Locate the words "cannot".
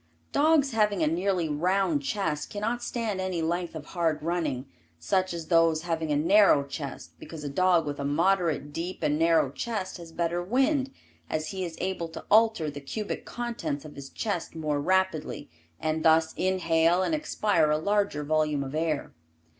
2.49-2.81